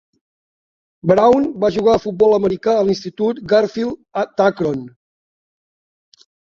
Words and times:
Brown 1.11 1.45
va 1.65 1.71
jugar 1.75 1.93
a 1.97 2.01
futbol 2.07 2.35
americà 2.39 2.75
a 2.79 2.89
l'institut 2.89 3.45
Garfield 3.55 4.25
d'Akron. 4.35 4.85